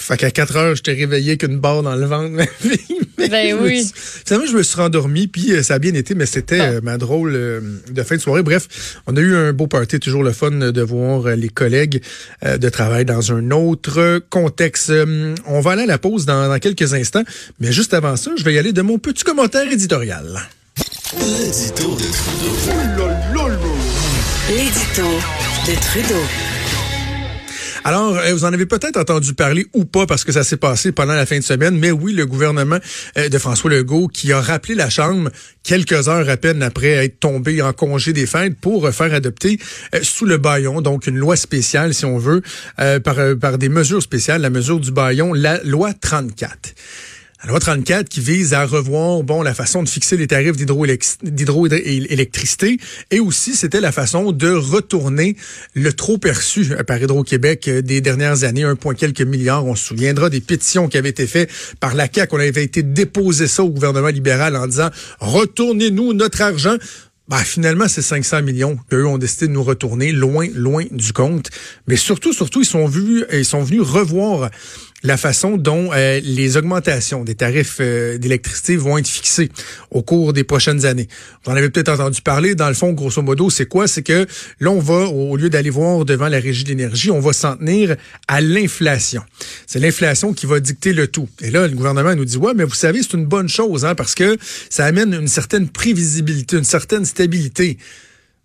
Fait 0.00 0.16
qu'à 0.16 0.30
4 0.30 0.56
heures, 0.56 0.76
j'étais 0.76 0.92
réveillé 0.92 1.36
qu'une 1.36 1.58
barre 1.58 1.82
dans 1.82 1.96
le 1.96 2.06
ventre. 2.06 2.30
Mais 3.18 3.28
Ben 3.28 3.50
je 3.58 3.62
oui. 3.62 3.84
suis- 3.84 3.92
Finalement, 4.24 4.46
je 4.48 4.56
me 4.56 4.62
suis 4.62 4.76
rendormi, 4.76 5.26
puis 5.26 5.52
euh, 5.52 5.62
ça 5.64 5.74
a 5.74 5.78
bien 5.80 5.92
été, 5.94 6.14
mais 6.14 6.24
c'était 6.24 6.60
euh, 6.60 6.80
ma 6.84 6.98
drôle 6.98 7.32
euh, 7.34 7.60
de 7.90 8.02
fin 8.04 8.14
de 8.14 8.20
soirée. 8.20 8.44
Bref, 8.44 8.68
on 9.08 9.16
a 9.16 9.20
eu 9.20 9.34
un 9.34 9.52
beau 9.52 9.66
party, 9.66 9.98
toujours 9.98 10.22
le 10.22 10.30
fun 10.32 10.52
de 10.52 10.82
voir 10.82 11.34
les 11.34 11.48
collègues 11.48 12.00
de 12.44 12.68
travail 12.68 13.04
dans 13.04 13.32
un 13.32 13.50
autre 13.50 14.20
contexte. 14.30 14.92
On 15.46 15.60
va 15.60 15.72
aller 15.72 15.82
à 15.82 15.86
la 15.86 15.98
pause 15.98 16.26
dans, 16.26 16.48
dans 16.48 16.58
quelques 16.60 16.94
instants, 16.94 17.24
mais 17.58 17.72
juste 17.72 17.92
avant 17.92 18.14
ça, 18.16 18.30
je 18.38 18.44
vais 18.44 18.54
y 18.54 18.58
aller 18.58 18.72
de 18.72 18.82
mon 18.82 18.98
petit 18.98 19.24
commentaire 19.24 19.70
éditorial. 19.70 20.40
L'édito 21.18 21.96
de 21.96 22.04
Trudeau. 22.12 23.08
L'édito 24.48 25.08
de 25.66 25.74
Trudeau. 25.80 26.22
Alors, 27.88 28.18
euh, 28.18 28.34
vous 28.34 28.44
en 28.44 28.52
avez 28.52 28.66
peut-être 28.66 28.98
entendu 28.98 29.32
parler 29.32 29.66
ou 29.72 29.86
pas 29.86 30.04
parce 30.04 30.22
que 30.22 30.30
ça 30.30 30.44
s'est 30.44 30.58
passé 30.58 30.92
pendant 30.92 31.14
la 31.14 31.24
fin 31.24 31.38
de 31.38 31.42
semaine, 31.42 31.78
mais 31.78 31.90
oui, 31.90 32.12
le 32.12 32.26
gouvernement 32.26 32.76
euh, 33.16 33.30
de 33.30 33.38
François 33.38 33.70
Legault 33.70 34.08
qui 34.08 34.30
a 34.30 34.42
rappelé 34.42 34.74
la 34.74 34.90
Chambre 34.90 35.30
quelques 35.62 36.06
heures 36.06 36.28
à 36.28 36.36
peine 36.36 36.62
après 36.62 36.88
être 36.88 37.18
tombé 37.18 37.62
en 37.62 37.72
congé 37.72 38.12
des 38.12 38.26
fêtes 38.26 38.60
pour 38.60 38.90
faire 38.90 39.14
adopter 39.14 39.58
euh, 39.94 40.00
sous 40.02 40.26
le 40.26 40.36
baillon, 40.36 40.82
donc 40.82 41.06
une 41.06 41.16
loi 41.16 41.34
spéciale, 41.34 41.94
si 41.94 42.04
on 42.04 42.18
veut, 42.18 42.42
par, 42.76 43.16
par 43.40 43.56
des 43.56 43.70
mesures 43.70 44.02
spéciales, 44.02 44.42
la 44.42 44.50
mesure 44.50 44.80
du 44.80 44.92
baillon, 44.92 45.32
la 45.32 45.58
loi 45.62 45.94
34. 45.94 46.74
La 47.44 47.50
loi 47.50 47.60
34 47.60 48.08
qui 48.08 48.20
vise 48.20 48.52
à 48.52 48.66
revoir 48.66 49.22
bon 49.22 49.42
la 49.42 49.54
façon 49.54 49.84
de 49.84 49.88
fixer 49.88 50.16
les 50.16 50.26
tarifs 50.26 50.56
d'hydroélec- 50.56 51.18
d'hydroélectricité 51.22 52.78
et 53.12 53.20
aussi 53.20 53.54
c'était 53.54 53.80
la 53.80 53.92
façon 53.92 54.32
de 54.32 54.50
retourner 54.50 55.36
le 55.74 55.92
trop 55.92 56.18
perçu 56.18 56.66
par 56.84 57.00
Hydro-Québec 57.00 57.68
euh, 57.68 57.80
des 57.80 58.00
dernières 58.00 58.42
années, 58.42 58.64
un 58.64 58.74
point 58.74 58.94
quelques 58.94 59.22
milliards. 59.22 59.64
On 59.64 59.76
se 59.76 59.84
souviendra 59.84 60.30
des 60.30 60.40
pétitions 60.40 60.88
qui 60.88 60.98
avaient 60.98 61.10
été 61.10 61.28
faites 61.28 61.48
par 61.78 61.94
la 61.94 62.08
CAQ. 62.12 62.34
On 62.34 62.40
avait 62.40 62.64
été 62.64 62.82
déposé 62.82 63.46
ça 63.46 63.62
au 63.62 63.70
gouvernement 63.70 64.08
libéral 64.08 64.56
en 64.56 64.66
disant 64.66 64.90
retournez-nous 65.20 66.14
notre 66.14 66.42
argent. 66.42 66.76
Ben, 67.28 67.36
finalement, 67.38 67.88
c'est 67.88 68.00
500 68.00 68.40
millions 68.42 68.78
qu'eux 68.90 69.04
ont 69.06 69.18
décidé 69.18 69.48
de 69.48 69.52
nous 69.52 69.62
retourner 69.62 70.12
loin, 70.12 70.46
loin 70.54 70.86
du 70.90 71.12
compte. 71.12 71.50
Mais 71.86 71.96
surtout, 71.96 72.32
surtout, 72.32 72.62
ils 72.62 72.66
sont 72.66 72.86
venus, 72.86 73.26
ils 73.30 73.44
sont 73.44 73.62
venus 73.62 73.82
revoir 73.82 74.50
la 75.04 75.16
façon 75.16 75.56
dont 75.56 75.90
euh, 75.92 76.20
les 76.24 76.56
augmentations 76.56 77.22
des 77.22 77.36
tarifs 77.36 77.76
euh, 77.80 78.18
d'électricité 78.18 78.76
vont 78.76 78.98
être 78.98 79.06
fixées 79.06 79.48
au 79.90 80.02
cours 80.02 80.32
des 80.32 80.42
prochaines 80.42 80.86
années. 80.86 81.06
Vous 81.44 81.52
en 81.52 81.54
avez 81.54 81.70
peut-être 81.70 81.90
entendu 81.90 82.20
parler. 82.20 82.54
Dans 82.56 82.68
le 82.68 82.74
fond, 82.74 82.92
grosso 82.92 83.22
modo, 83.22 83.48
c'est 83.48 83.66
quoi? 83.66 83.86
C'est 83.86 84.02
que 84.02 84.26
là, 84.58 84.70
on 84.70 84.80
va, 84.80 85.06
au 85.06 85.36
lieu 85.36 85.50
d'aller 85.50 85.70
voir 85.70 86.04
devant 86.04 86.28
la 86.28 86.40
régie 86.40 86.64
de 86.64 86.70
l'énergie, 86.70 87.10
on 87.10 87.20
va 87.20 87.32
s'en 87.32 87.56
tenir 87.56 87.96
à 88.26 88.40
l'inflation. 88.40 89.22
C'est 89.66 89.78
l'inflation 89.78 90.32
qui 90.32 90.46
va 90.46 90.58
dicter 90.58 90.92
le 90.92 91.06
tout. 91.06 91.28
Et 91.42 91.50
là, 91.50 91.68
le 91.68 91.74
gouvernement 91.74 92.14
nous 92.16 92.24
dit, 92.24 92.36
ouais, 92.36 92.54
mais 92.54 92.64
vous 92.64 92.74
savez, 92.74 93.02
c'est 93.02 93.14
une 93.14 93.26
bonne 93.26 93.48
chose, 93.48 93.84
hein, 93.84 93.94
parce 93.94 94.16
que 94.16 94.36
ça 94.68 94.84
amène 94.84 95.14
une 95.14 95.28
certaine 95.28 95.68
prévisibilité, 95.68 96.56
une 96.56 96.64
certaine 96.64 97.04
stabilité. 97.04 97.78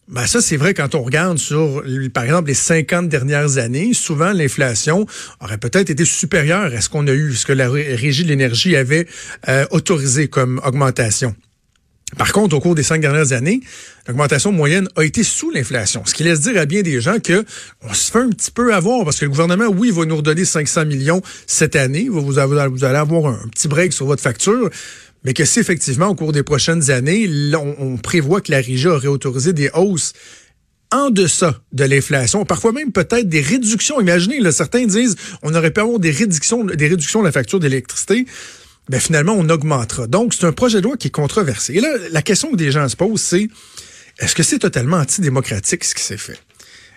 Ben 0.10 0.28
ça, 0.28 0.42
c'est 0.42 0.58
vrai 0.58 0.74
quand 0.74 0.96
on 0.96 1.02
regarde 1.02 1.38
sur, 1.38 1.82
par 2.14 2.26
exemple, 2.26 2.50
les 2.50 2.54
50 2.54 3.08
dernières 3.08 3.58
années, 3.58 3.94
souvent 3.94 4.34
l'inflation 4.34 5.06
aurait 5.40 5.58
peut-être 5.58 5.90
été 5.90 6.04
supérieure 6.04 6.74
à 6.74 6.82
ce 6.82 6.90
qu'on 6.90 7.08
a 7.08 7.14
eu, 7.14 7.34
ce 7.34 7.46
que 7.46 7.54
la 7.54 7.70
ré- 7.70 7.96
Régie 7.96 8.24
de 8.24 8.28
l'énergie 8.30 8.76
avait 8.76 9.08
euh, 9.48 9.66
autorisé 9.72 10.28
comme 10.28 10.60
augmentation. 10.66 11.34
Par 12.18 12.32
contre, 12.32 12.56
au 12.56 12.60
cours 12.60 12.76
des 12.76 12.84
cinq 12.84 13.02
dernières 13.02 13.32
années, 13.32 13.62
l'augmentation 14.08 14.52
moyenne 14.52 14.88
a 14.98 15.04
été 15.04 15.24
sous 15.24 15.50
l'inflation, 15.50 16.04
ce 16.06 16.14
qui 16.14 16.24
laisse 16.24 16.42
dire 16.42 16.60
à 16.60 16.66
bien 16.66 16.82
des 16.82 17.02
gens 17.02 17.20
que 17.20 17.44
on 17.82 17.94
se 17.94 18.12
fait 18.12 18.20
un 18.20 18.30
petit 18.30 18.52
peu 18.52 18.74
avoir 18.74 19.04
parce 19.06 19.18
que 19.20 19.26
le 19.26 19.32
gouvernement, 19.32 19.68
oui, 19.68 19.90
va 19.90 20.06
nous 20.06 20.18
redonner 20.18 20.46
500 20.46 20.86
millions 20.86 21.22
cette 21.48 21.76
année, 21.76 22.10
vous, 22.10 22.38
allez 22.38 22.98
avoir 22.98 23.34
un 23.34 23.48
petit 23.52 23.68
break 23.68 23.94
sur 23.94 24.06
votre 24.06 24.22
facture, 24.22 24.70
mais 25.24 25.34
que 25.34 25.46
si 25.46 25.60
effectivement, 25.60 26.08
au 26.08 26.16
cours 26.16 26.32
des 26.32 26.44
prochaines 26.44 26.92
années, 26.92 27.30
on, 27.56 27.98
prévoit 27.98 28.42
que 28.42 28.52
la 28.52 28.58
Régie 28.58 28.88
aurait 28.88 29.08
autorisé 29.08 29.54
des 29.54 29.70
hausses 29.74 30.14
en 30.92 31.10
deçà 31.10 31.60
de 31.72 31.86
l'inflation, 31.86 32.46
parfois 32.46 32.72
même 32.72 32.92
peut-être 32.92 33.28
des 33.28 33.42
réductions. 33.42 34.00
Imaginez, 34.00 34.52
certains 34.52 34.86
disent 34.86 35.16
on 35.42 35.56
aurait 35.56 35.72
pu 35.72 35.80
avoir 35.80 36.00
des 36.00 36.12
réductions, 36.12 36.64
des 36.66 36.88
réductions 36.88 37.22
de 37.22 37.26
la 37.26 37.32
facture 37.32 37.60
d'électricité. 37.60 38.26
Ben 38.90 39.00
finalement, 39.00 39.34
on 39.34 39.50
augmentera. 39.50 40.08
Donc, 40.08 40.34
c'est 40.34 40.46
un 40.46 40.52
projet 40.52 40.80
de 40.80 40.84
loi 40.84 40.98
qui 40.98 41.08
est 41.08 41.12
controversé. 41.12 41.74
Et 41.74 41.80
là, 41.80 41.90
la 42.12 42.22
question 42.22 42.52
que 42.52 42.58
des 42.58 42.70
gens 42.70 42.88
se 42.90 42.98
posent, 42.98 43.22
c'est 43.22 43.48
est-ce 44.20 44.36
que 44.36 44.44
c'est 44.44 44.60
totalement 44.60 44.98
antidémocratique 44.98 45.86
ce 45.86 45.96
qui 45.96 46.04
s'est 46.04 46.18
fait? 46.18 46.38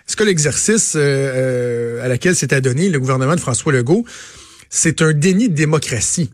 Est-ce 0.07 0.15
que 0.15 0.23
l'exercice 0.23 0.95
euh, 0.95 0.99
euh, 0.99 2.05
à 2.05 2.07
laquelle 2.07 2.35
s'est 2.35 2.53
adonné 2.53 2.89
le 2.89 2.99
gouvernement 2.99 3.35
de 3.35 3.39
François 3.39 3.71
Legault, 3.71 4.05
c'est 4.69 5.01
un 5.01 5.13
déni 5.13 5.49
de 5.49 5.55
démocratie? 5.55 6.29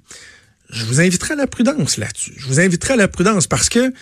Je 0.74 0.86
vous 0.86 1.00
inviterai 1.00 1.34
à 1.34 1.38
la 1.38 1.48
prudence 1.48 1.98
là-dessus. 1.98 2.34
Je 2.36 2.48
vous 2.48 2.60
inviterai 2.60 2.94
à 2.94 2.98
la 2.98 3.08
prudence 3.08 3.46
parce 3.48 3.70
que 3.70 3.94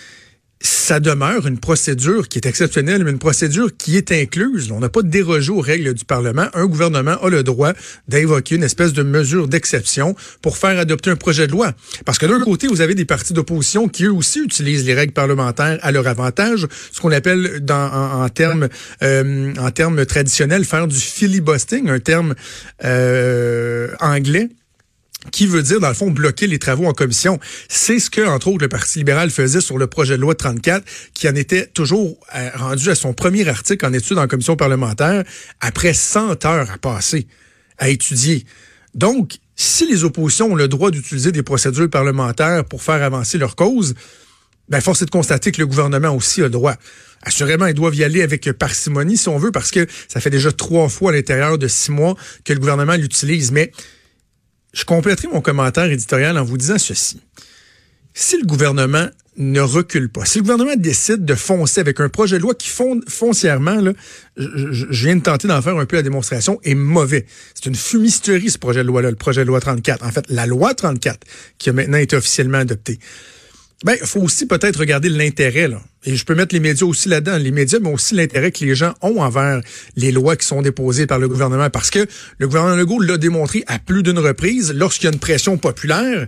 ça 0.62 1.00
demeure 1.00 1.46
une 1.46 1.58
procédure 1.58 2.28
qui 2.28 2.38
est 2.38 2.46
exceptionnelle, 2.46 3.04
mais 3.04 3.10
une 3.10 3.18
procédure 3.18 3.76
qui 3.76 3.96
est 3.96 4.12
incluse. 4.12 4.70
On 4.70 4.78
n'a 4.78 4.88
pas 4.88 5.02
dérogé 5.02 5.50
aux 5.50 5.60
règles 5.60 5.92
du 5.92 6.04
Parlement. 6.04 6.46
Un 6.54 6.66
gouvernement 6.66 7.20
a 7.22 7.28
le 7.28 7.42
droit 7.42 7.72
d'invoquer 8.08 8.54
une 8.54 8.62
espèce 8.62 8.92
de 8.92 9.02
mesure 9.02 9.48
d'exception 9.48 10.14
pour 10.40 10.56
faire 10.56 10.78
adopter 10.78 11.10
un 11.10 11.16
projet 11.16 11.46
de 11.46 11.52
loi. 11.52 11.72
Parce 12.04 12.18
que 12.18 12.26
d'un 12.26 12.40
côté, 12.40 12.68
vous 12.68 12.80
avez 12.80 12.94
des 12.94 13.04
partis 13.04 13.32
d'opposition 13.32 13.88
qui 13.88 14.04
eux 14.04 14.12
aussi 14.12 14.40
utilisent 14.40 14.86
les 14.86 14.94
règles 14.94 15.12
parlementaires 15.12 15.78
à 15.82 15.90
leur 15.90 16.06
avantage, 16.06 16.68
ce 16.92 17.00
qu'on 17.00 17.12
appelle 17.12 17.60
dans, 17.60 18.22
en, 18.22 18.28
termes 18.28 18.68
euh, 19.02 19.52
en 19.58 19.70
termes 19.72 20.06
traditionnels 20.06 20.64
faire 20.64 20.86
du 20.86 20.98
filibustering, 20.98 21.90
un 21.90 22.00
terme 22.00 22.34
euh, 22.84 23.88
anglais 24.00 24.48
qui 25.30 25.46
veut 25.46 25.62
dire, 25.62 25.80
dans 25.80 25.88
le 25.88 25.94
fond, 25.94 26.10
bloquer 26.10 26.46
les 26.46 26.58
travaux 26.58 26.86
en 26.86 26.92
commission. 26.92 27.38
C'est 27.68 27.98
ce 27.98 28.10
que, 28.10 28.22
entre 28.22 28.48
autres, 28.48 28.62
le 28.62 28.68
Parti 28.68 28.98
libéral 28.98 29.30
faisait 29.30 29.60
sur 29.60 29.78
le 29.78 29.86
projet 29.86 30.16
de 30.16 30.22
loi 30.22 30.34
34, 30.34 30.84
qui 31.14 31.28
en 31.28 31.34
était 31.34 31.66
toujours 31.66 32.18
euh, 32.34 32.50
rendu 32.54 32.90
à 32.90 32.94
son 32.94 33.12
premier 33.12 33.48
article 33.48 33.86
en 33.86 33.92
étude 33.92 34.18
en 34.18 34.26
commission 34.26 34.56
parlementaire, 34.56 35.22
après 35.60 35.94
100 35.94 36.44
heures 36.44 36.70
à 36.70 36.78
passer, 36.78 37.26
à 37.78 37.88
étudier. 37.88 38.44
Donc, 38.94 39.38
si 39.54 39.86
les 39.86 40.04
oppositions 40.04 40.52
ont 40.52 40.56
le 40.56 40.68
droit 40.68 40.90
d'utiliser 40.90 41.30
des 41.30 41.42
procédures 41.42 41.88
parlementaires 41.88 42.64
pour 42.64 42.82
faire 42.82 43.02
avancer 43.02 43.38
leur 43.38 43.54
cause, 43.54 43.94
ben, 44.68 44.80
force 44.80 45.02
est 45.02 45.06
de 45.06 45.10
constater 45.10 45.52
que 45.52 45.60
le 45.60 45.66
gouvernement 45.66 46.14
aussi 46.14 46.40
a 46.40 46.44
le 46.44 46.50
droit. 46.50 46.74
Assurément, 47.22 47.66
ils 47.66 47.74
doivent 47.74 47.94
y 47.94 48.04
aller 48.04 48.22
avec 48.22 48.50
parcimonie, 48.52 49.16
si 49.16 49.28
on 49.28 49.38
veut, 49.38 49.52
parce 49.52 49.70
que 49.70 49.86
ça 50.08 50.20
fait 50.20 50.30
déjà 50.30 50.50
trois 50.50 50.88
fois 50.88 51.10
à 51.10 51.14
l'intérieur 51.14 51.58
de 51.58 51.68
six 51.68 51.92
mois 51.92 52.16
que 52.44 52.52
le 52.52 52.58
gouvernement 52.58 52.94
l'utilise. 52.94 53.52
Mais 53.52 53.70
je 54.72 54.84
compléterai 54.84 55.28
mon 55.28 55.40
commentaire 55.40 55.90
éditorial 55.90 56.38
en 56.38 56.44
vous 56.44 56.56
disant 56.56 56.78
ceci. 56.78 57.20
Si 58.14 58.36
le 58.38 58.46
gouvernement 58.46 59.08
ne 59.38 59.60
recule 59.60 60.10
pas, 60.10 60.26
si 60.26 60.38
le 60.38 60.42
gouvernement 60.42 60.76
décide 60.76 61.24
de 61.24 61.34
foncer 61.34 61.80
avec 61.80 62.00
un 62.00 62.10
projet 62.10 62.36
de 62.36 62.42
loi 62.42 62.54
qui 62.54 62.68
foncièrement, 62.68 63.80
là, 63.80 63.92
je, 64.36 64.86
viens 64.90 65.16
de 65.16 65.22
tenter 65.22 65.48
d'en 65.48 65.62
faire 65.62 65.76
un 65.78 65.86
peu 65.86 65.96
la 65.96 66.02
démonstration, 66.02 66.60
est 66.64 66.74
mauvais. 66.74 67.24
C'est 67.54 67.66
une 67.66 67.74
fumisterie 67.74 68.50
ce 68.50 68.58
projet 68.58 68.82
de 68.82 68.88
loi-là, 68.88 69.10
le 69.10 69.16
projet 69.16 69.42
de 69.42 69.46
loi 69.46 69.60
34. 69.60 70.04
En 70.04 70.10
fait, 70.10 70.26
la 70.28 70.46
loi 70.46 70.74
34 70.74 71.26
qui 71.56 71.70
a 71.70 71.72
maintenant 71.72 71.98
été 71.98 72.16
officiellement 72.16 72.58
adoptée. 72.58 72.98
Ben, 73.84 73.96
il 74.00 74.06
faut 74.06 74.20
aussi 74.20 74.46
peut-être 74.46 74.78
regarder 74.78 75.08
l'intérêt, 75.08 75.68
là. 75.68 75.80
Et 76.04 76.16
je 76.16 76.24
peux 76.24 76.34
mettre 76.34 76.54
les 76.54 76.60
médias 76.60 76.86
aussi 76.86 77.08
là-dedans. 77.08 77.36
Les 77.36 77.50
médias, 77.50 77.78
mais 77.80 77.92
aussi 77.92 78.14
l'intérêt 78.14 78.50
que 78.50 78.64
les 78.64 78.74
gens 78.74 78.94
ont 79.02 79.20
envers 79.20 79.60
les 79.96 80.12
lois 80.12 80.36
qui 80.36 80.46
sont 80.46 80.62
déposées 80.62 81.06
par 81.06 81.18
le 81.18 81.28
gouvernement. 81.28 81.70
Parce 81.70 81.90
que 81.90 82.06
le 82.38 82.46
gouvernement 82.46 82.76
Legault 82.76 83.00
l'a 83.00 83.18
démontré 83.18 83.64
à 83.66 83.78
plus 83.78 84.02
d'une 84.02 84.18
reprise, 84.18 84.72
lorsqu'il 84.74 85.04
y 85.04 85.10
a 85.10 85.12
une 85.12 85.20
pression 85.20 85.58
populaire, 85.58 86.26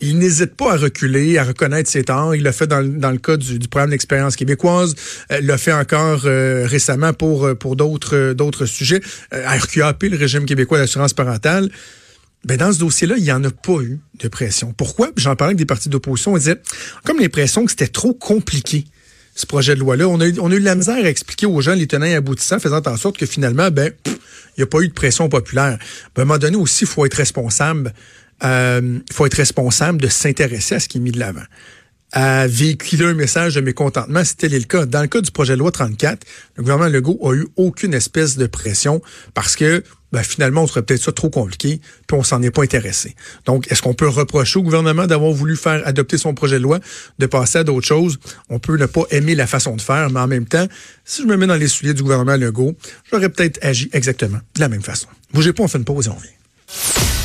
il 0.00 0.18
n'hésite 0.18 0.54
pas 0.54 0.74
à 0.74 0.76
reculer, 0.76 1.38
à 1.38 1.44
reconnaître 1.44 1.90
ses 1.90 2.04
torts. 2.04 2.34
Il 2.34 2.42
l'a 2.42 2.52
fait 2.52 2.66
dans, 2.66 2.80
le 2.80 3.18
cas 3.18 3.36
du, 3.36 3.58
programme 3.68 3.90
d'expérience 3.90 4.36
québécoise, 4.36 4.94
euh, 5.32 5.40
l'a 5.42 5.58
fait 5.58 5.72
encore 5.72 6.22
euh, 6.26 6.66
récemment 6.66 7.12
pour, 7.12 7.46
euh, 7.46 7.54
d'autres 7.74 8.32
d'autres 8.32 8.66
sujets, 8.66 9.00
RQAP, 9.32 10.04
le 10.04 10.16
régime 10.16 10.44
québécois 10.44 10.78
d'assurance 10.78 11.14
parentale. 11.14 11.70
Ben 12.46 12.56
dans 12.56 12.72
ce 12.72 12.78
dossier-là, 12.78 13.16
il 13.18 13.24
n'y 13.24 13.32
en 13.32 13.42
a 13.42 13.50
pas 13.50 13.80
eu 13.82 13.98
de 14.20 14.28
pression. 14.28 14.72
Pourquoi? 14.72 15.10
J'en 15.16 15.34
parlais 15.34 15.50
avec 15.50 15.58
des 15.58 15.66
partis 15.66 15.88
d'opposition. 15.88 16.32
On 16.34 16.38
disait, 16.38 16.62
comme 17.04 17.18
l'impression 17.18 17.64
que 17.64 17.72
c'était 17.72 17.88
trop 17.88 18.14
compliqué, 18.14 18.84
ce 19.34 19.46
projet 19.46 19.74
de 19.74 19.80
loi-là. 19.80 20.08
On 20.08 20.20
a, 20.20 20.26
on 20.40 20.52
a 20.52 20.54
eu 20.54 20.60
de 20.60 20.64
la 20.64 20.76
misère 20.76 21.04
à 21.04 21.08
expliquer 21.08 21.46
aux 21.46 21.60
gens 21.60 21.74
les 21.74 21.88
tenants 21.88 22.06
et 22.06 22.14
aboutissants, 22.14 22.60
faisant 22.60 22.80
en 22.86 22.96
sorte 22.96 23.18
que 23.18 23.26
finalement, 23.26 23.70
ben, 23.72 23.92
il 24.06 24.12
n'y 24.58 24.62
a 24.62 24.66
pas 24.66 24.80
eu 24.80 24.88
de 24.88 24.92
pression 24.92 25.28
populaire. 25.28 25.76
Ben, 26.14 26.22
à 26.22 26.22
un 26.22 26.24
moment 26.24 26.38
donné 26.38 26.56
aussi, 26.56 26.84
il 26.84 26.86
faut 26.86 27.04
être 27.04 27.14
responsable. 27.14 27.92
Il 28.42 28.46
euh, 28.46 28.98
faut 29.12 29.26
être 29.26 29.34
responsable 29.34 30.00
de 30.00 30.08
s'intéresser 30.08 30.76
à 30.76 30.80
ce 30.80 30.88
qui 30.88 30.98
est 30.98 31.00
mis 31.00 31.10
de 31.10 31.18
l'avant 31.18 31.44
à 32.12 32.46
véhiculer 32.46 33.04
un 33.04 33.14
message 33.14 33.56
de 33.56 33.60
mécontentement, 33.60 34.24
c'était 34.24 34.48
le 34.48 34.60
cas. 34.60 34.86
Dans 34.86 35.02
le 35.02 35.08
cas 35.08 35.20
du 35.20 35.30
projet 35.30 35.54
de 35.54 35.58
loi 35.58 35.70
34, 35.70 36.24
le 36.56 36.62
gouvernement 36.62 36.88
Legault 36.88 37.18
a 37.22 37.34
eu 37.34 37.46
aucune 37.56 37.94
espèce 37.94 38.38
de 38.38 38.46
pression 38.46 39.02
parce 39.34 39.56
que 39.56 39.82
ben, 40.12 40.22
finalement, 40.22 40.62
on 40.62 40.66
serait 40.66 40.82
peut-être 40.82 41.02
ça 41.02 41.12
trop 41.12 41.30
compliqué, 41.30 41.80
puis 42.06 42.16
on 42.16 42.22
s'en 42.22 42.42
est 42.42 42.50
pas 42.50 42.62
intéressé. 42.62 43.14
Donc, 43.44 43.70
est-ce 43.70 43.82
qu'on 43.82 43.94
peut 43.94 44.08
reprocher 44.08 44.58
au 44.58 44.62
gouvernement 44.62 45.06
d'avoir 45.06 45.32
voulu 45.32 45.56
faire 45.56 45.86
adopter 45.86 46.18
son 46.18 46.34
projet 46.34 46.56
de 46.56 46.62
loi, 46.62 46.80
de 47.18 47.26
passer 47.26 47.58
à 47.58 47.64
d'autres 47.64 47.86
choses? 47.86 48.18
On 48.48 48.58
peut 48.58 48.76
ne 48.76 48.86
pas 48.86 49.02
aimer 49.10 49.34
la 49.34 49.46
façon 49.46 49.76
de 49.76 49.80
faire, 49.80 50.10
mais 50.10 50.20
en 50.20 50.28
même 50.28 50.46
temps, 50.46 50.66
si 51.04 51.22
je 51.22 51.26
me 51.26 51.36
mets 51.36 51.46
dans 51.46 51.56
les 51.56 51.68
souliers 51.68 51.94
du 51.94 52.02
gouvernement 52.02 52.36
Legault, 52.36 52.76
j'aurais 53.10 53.28
peut-être 53.28 53.58
agi 53.62 53.88
exactement 53.92 54.38
de 54.54 54.60
la 54.60 54.68
même 54.68 54.82
façon. 54.82 55.08
Bougez 55.32 55.52
pas, 55.52 55.62
on 55.62 55.68
fait 55.68 55.78
une 55.78 55.84
pause 55.84 56.06
et 56.06 56.10
on. 56.10 57.16